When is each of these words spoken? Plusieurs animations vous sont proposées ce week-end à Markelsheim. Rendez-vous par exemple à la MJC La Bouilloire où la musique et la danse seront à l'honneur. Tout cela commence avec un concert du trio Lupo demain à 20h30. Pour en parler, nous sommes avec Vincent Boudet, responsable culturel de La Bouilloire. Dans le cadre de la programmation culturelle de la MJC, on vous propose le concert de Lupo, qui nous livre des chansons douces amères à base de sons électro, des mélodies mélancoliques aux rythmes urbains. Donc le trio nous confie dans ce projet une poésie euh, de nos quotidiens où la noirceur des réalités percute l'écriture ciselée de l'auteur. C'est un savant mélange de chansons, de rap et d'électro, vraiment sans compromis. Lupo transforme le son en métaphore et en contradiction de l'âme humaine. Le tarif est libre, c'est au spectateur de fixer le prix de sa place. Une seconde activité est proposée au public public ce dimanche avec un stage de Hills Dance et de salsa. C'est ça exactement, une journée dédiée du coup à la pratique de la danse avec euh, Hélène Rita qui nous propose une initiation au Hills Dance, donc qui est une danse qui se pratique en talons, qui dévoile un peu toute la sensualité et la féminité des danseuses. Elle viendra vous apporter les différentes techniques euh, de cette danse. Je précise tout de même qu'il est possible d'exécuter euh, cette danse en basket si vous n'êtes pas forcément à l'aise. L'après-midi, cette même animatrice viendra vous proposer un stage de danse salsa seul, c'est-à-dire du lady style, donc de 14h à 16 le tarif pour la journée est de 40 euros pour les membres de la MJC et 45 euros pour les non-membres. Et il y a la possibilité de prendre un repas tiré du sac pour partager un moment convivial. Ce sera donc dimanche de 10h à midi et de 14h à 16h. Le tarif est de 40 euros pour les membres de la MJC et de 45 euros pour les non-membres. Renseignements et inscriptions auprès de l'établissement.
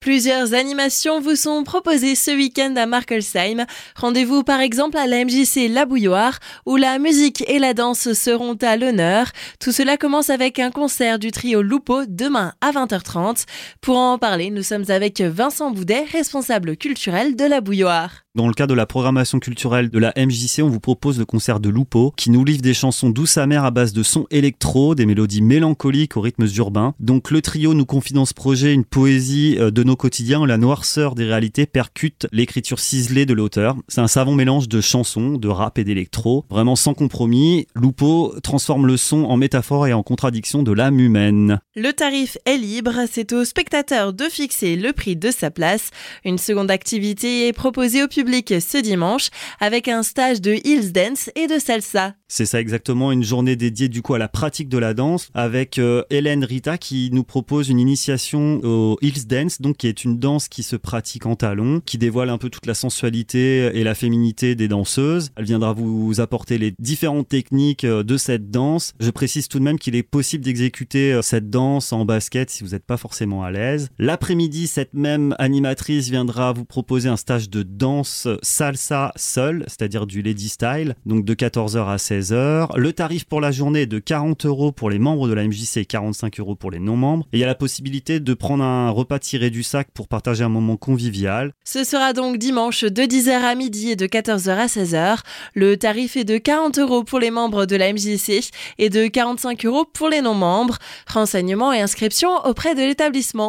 Plusieurs 0.00 0.54
animations 0.54 1.20
vous 1.20 1.36
sont 1.36 1.62
proposées 1.62 2.14
ce 2.14 2.30
week-end 2.30 2.74
à 2.76 2.86
Markelsheim. 2.86 3.66
Rendez-vous 3.96 4.42
par 4.42 4.60
exemple 4.60 4.96
à 4.96 5.06
la 5.06 5.26
MJC 5.26 5.68
La 5.68 5.84
Bouilloire 5.84 6.38
où 6.64 6.76
la 6.76 6.98
musique 6.98 7.44
et 7.50 7.58
la 7.58 7.74
danse 7.74 8.14
seront 8.14 8.56
à 8.62 8.78
l'honneur. 8.78 9.26
Tout 9.58 9.72
cela 9.72 9.98
commence 9.98 10.30
avec 10.30 10.58
un 10.58 10.70
concert 10.70 11.18
du 11.18 11.32
trio 11.32 11.60
Lupo 11.60 12.06
demain 12.08 12.54
à 12.62 12.70
20h30. 12.70 13.44
Pour 13.82 13.98
en 13.98 14.16
parler, 14.16 14.48
nous 14.48 14.62
sommes 14.62 14.86
avec 14.88 15.20
Vincent 15.20 15.70
Boudet, 15.70 16.06
responsable 16.10 16.78
culturel 16.78 17.36
de 17.36 17.44
La 17.44 17.60
Bouilloire. 17.60 18.24
Dans 18.36 18.46
le 18.46 18.54
cadre 18.54 18.70
de 18.70 18.76
la 18.76 18.86
programmation 18.86 19.40
culturelle 19.40 19.90
de 19.90 19.98
la 19.98 20.12
MJC, 20.16 20.62
on 20.62 20.68
vous 20.68 20.78
propose 20.78 21.18
le 21.18 21.24
concert 21.24 21.58
de 21.58 21.68
Lupo, 21.68 22.14
qui 22.16 22.30
nous 22.30 22.44
livre 22.44 22.62
des 22.62 22.74
chansons 22.74 23.10
douces 23.10 23.38
amères 23.38 23.64
à 23.64 23.72
base 23.72 23.92
de 23.92 24.04
sons 24.04 24.28
électro, 24.30 24.94
des 24.94 25.04
mélodies 25.04 25.42
mélancoliques 25.42 26.16
aux 26.16 26.20
rythmes 26.20 26.46
urbains. 26.56 26.94
Donc 27.00 27.32
le 27.32 27.42
trio 27.42 27.74
nous 27.74 27.86
confie 27.86 28.12
dans 28.12 28.26
ce 28.26 28.34
projet 28.34 28.72
une 28.72 28.84
poésie 28.84 29.56
euh, 29.58 29.72
de 29.72 29.82
nos 29.82 29.96
quotidiens 29.96 30.40
où 30.40 30.46
la 30.46 30.58
noirceur 30.58 31.16
des 31.16 31.24
réalités 31.24 31.66
percute 31.66 32.28
l'écriture 32.30 32.78
ciselée 32.78 33.26
de 33.26 33.34
l'auteur. 33.34 33.74
C'est 33.88 34.00
un 34.00 34.06
savant 34.06 34.36
mélange 34.36 34.68
de 34.68 34.80
chansons, 34.80 35.32
de 35.32 35.48
rap 35.48 35.78
et 35.78 35.84
d'électro, 35.84 36.44
vraiment 36.50 36.76
sans 36.76 36.94
compromis. 36.94 37.66
Lupo 37.74 38.32
transforme 38.44 38.86
le 38.86 38.96
son 38.96 39.24
en 39.24 39.36
métaphore 39.36 39.88
et 39.88 39.92
en 39.92 40.04
contradiction 40.04 40.62
de 40.62 40.70
l'âme 40.70 41.00
humaine. 41.00 41.58
Le 41.74 41.90
tarif 41.90 42.38
est 42.46 42.58
libre, 42.58 42.94
c'est 43.10 43.32
au 43.32 43.44
spectateur 43.44 44.12
de 44.12 44.24
fixer 44.26 44.76
le 44.76 44.92
prix 44.92 45.16
de 45.16 45.32
sa 45.32 45.50
place. 45.50 45.90
Une 46.24 46.38
seconde 46.38 46.70
activité 46.70 47.48
est 47.48 47.52
proposée 47.52 48.04
au 48.04 48.06
public 48.06 48.19
public 48.20 48.52
ce 48.60 48.76
dimanche 48.76 49.30
avec 49.60 49.88
un 49.88 50.02
stage 50.02 50.42
de 50.42 50.52
Hills 50.52 50.92
Dance 50.92 51.30
et 51.34 51.46
de 51.46 51.58
salsa. 51.58 52.19
C'est 52.32 52.46
ça 52.46 52.60
exactement, 52.60 53.10
une 53.10 53.24
journée 53.24 53.56
dédiée 53.56 53.88
du 53.88 54.02
coup 54.02 54.14
à 54.14 54.18
la 54.18 54.28
pratique 54.28 54.68
de 54.68 54.78
la 54.78 54.94
danse 54.94 55.30
avec 55.34 55.80
euh, 55.80 56.04
Hélène 56.10 56.44
Rita 56.44 56.78
qui 56.78 57.10
nous 57.12 57.24
propose 57.24 57.68
une 57.68 57.80
initiation 57.80 58.60
au 58.62 58.96
Hills 59.02 59.26
Dance, 59.26 59.60
donc 59.60 59.78
qui 59.78 59.88
est 59.88 60.04
une 60.04 60.16
danse 60.16 60.46
qui 60.46 60.62
se 60.62 60.76
pratique 60.76 61.26
en 61.26 61.34
talons, 61.34 61.82
qui 61.84 61.98
dévoile 61.98 62.30
un 62.30 62.38
peu 62.38 62.48
toute 62.48 62.66
la 62.66 62.74
sensualité 62.74 63.76
et 63.76 63.82
la 63.82 63.96
féminité 63.96 64.54
des 64.54 64.68
danseuses. 64.68 65.32
Elle 65.34 65.46
viendra 65.46 65.72
vous 65.72 66.20
apporter 66.20 66.56
les 66.56 66.72
différentes 66.78 67.28
techniques 67.28 67.82
euh, 67.82 68.04
de 68.04 68.16
cette 68.16 68.48
danse. 68.48 68.92
Je 69.00 69.10
précise 69.10 69.48
tout 69.48 69.58
de 69.58 69.64
même 69.64 69.80
qu'il 69.80 69.96
est 69.96 70.04
possible 70.04 70.44
d'exécuter 70.44 71.12
euh, 71.12 71.22
cette 71.22 71.50
danse 71.50 71.92
en 71.92 72.04
basket 72.04 72.48
si 72.48 72.62
vous 72.62 72.70
n'êtes 72.70 72.86
pas 72.86 72.96
forcément 72.96 73.42
à 73.42 73.50
l'aise. 73.50 73.88
L'après-midi, 73.98 74.68
cette 74.68 74.94
même 74.94 75.34
animatrice 75.40 76.08
viendra 76.08 76.52
vous 76.52 76.64
proposer 76.64 77.08
un 77.08 77.16
stage 77.16 77.50
de 77.50 77.64
danse 77.64 78.28
salsa 78.40 79.10
seul, 79.16 79.64
c'est-à-dire 79.66 80.06
du 80.06 80.22
lady 80.22 80.48
style, 80.48 80.94
donc 81.06 81.24
de 81.24 81.34
14h 81.34 81.88
à 81.88 81.98
16 82.22 82.34
le 82.76 82.92
tarif 82.92 83.24
pour 83.24 83.40
la 83.40 83.50
journée 83.50 83.82
est 83.82 83.86
de 83.86 83.98
40 83.98 84.44
euros 84.46 84.72
pour 84.72 84.90
les 84.90 84.98
membres 84.98 85.28
de 85.28 85.32
la 85.32 85.44
MJC 85.44 85.78
et 85.78 85.84
45 85.84 86.38
euros 86.40 86.54
pour 86.54 86.70
les 86.70 86.78
non-membres. 86.78 87.26
Et 87.32 87.38
il 87.38 87.40
y 87.40 87.44
a 87.44 87.46
la 87.46 87.54
possibilité 87.54 88.20
de 88.20 88.34
prendre 88.34 88.62
un 88.62 88.90
repas 88.90 89.18
tiré 89.18 89.50
du 89.50 89.62
sac 89.62 89.88
pour 89.92 90.08
partager 90.08 90.44
un 90.44 90.48
moment 90.48 90.76
convivial. 90.76 91.52
Ce 91.64 91.84
sera 91.84 92.12
donc 92.12 92.36
dimanche 92.38 92.84
de 92.84 93.02
10h 93.02 93.30
à 93.30 93.54
midi 93.54 93.90
et 93.90 93.96
de 93.96 94.06
14h 94.06 94.50
à 94.50 94.66
16h. 94.66 95.18
Le 95.54 95.76
tarif 95.76 96.16
est 96.16 96.24
de 96.24 96.38
40 96.38 96.78
euros 96.78 97.04
pour 97.04 97.18
les 97.18 97.30
membres 97.30 97.66
de 97.66 97.76
la 97.76 97.92
MJC 97.92 98.50
et 98.78 98.90
de 98.90 99.06
45 99.06 99.64
euros 99.66 99.84
pour 99.84 100.08
les 100.08 100.20
non-membres. 100.20 100.78
Renseignements 101.12 101.72
et 101.72 101.80
inscriptions 101.80 102.44
auprès 102.44 102.74
de 102.74 102.82
l'établissement. 102.82 103.48